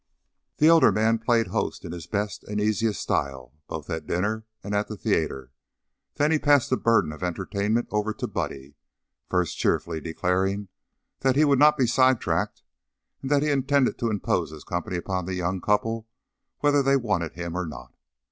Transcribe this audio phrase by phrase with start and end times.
[0.57, 4.73] The elder man played host in his best and easiest style, both at dinner and
[4.73, 5.51] at the theater;
[6.15, 8.73] then he passed the burden of entertainment over to Buddy,
[9.29, 10.69] first cheerfully declaring
[11.19, 12.63] that he would not be sidetracked
[13.21, 16.07] and that he intended to impose his company upon the young couple
[16.61, 17.93] whether they wanted him or not.